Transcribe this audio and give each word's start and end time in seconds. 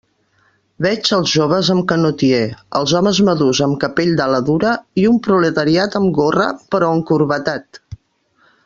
Veig 0.85 1.09
els 1.17 1.33
joves 1.39 1.69
amb 1.73 1.83
canotier, 1.91 2.39
els 2.79 2.95
homes 3.01 3.21
madurs 3.29 3.61
amb 3.67 3.79
capell 3.85 4.11
d'ala 4.23 4.41
dura, 4.49 4.73
i 5.03 5.07
un 5.13 5.23
proletariat 5.29 6.01
amb 6.03 6.19
gorra, 6.21 6.53
però 6.75 6.91
encorbatat. 7.01 7.85